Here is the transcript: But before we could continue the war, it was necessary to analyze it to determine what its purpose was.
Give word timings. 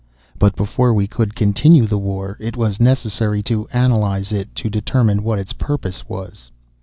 But 0.39 0.55
before 0.55 0.95
we 0.95 1.05
could 1.05 1.35
continue 1.35 1.85
the 1.85 1.99
war, 1.99 2.35
it 2.39 2.57
was 2.57 2.79
necessary 2.79 3.43
to 3.43 3.67
analyze 3.67 4.31
it 4.31 4.55
to 4.55 4.67
determine 4.67 5.21
what 5.21 5.37
its 5.37 5.53
purpose 5.53 6.09
was. 6.09 6.49